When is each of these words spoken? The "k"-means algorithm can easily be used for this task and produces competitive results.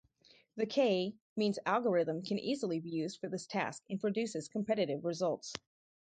The 0.55 0.65
"k"-means 0.65 1.59
algorithm 1.63 2.23
can 2.23 2.39
easily 2.39 2.79
be 2.79 2.89
used 2.89 3.19
for 3.19 3.27
this 3.29 3.45
task 3.45 3.83
and 3.87 4.01
produces 4.01 4.47
competitive 4.47 5.05
results. 5.05 5.53